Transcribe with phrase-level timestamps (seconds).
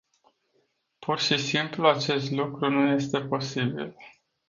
[1.01, 3.95] Pur și simplu acest lucru nu este posibil.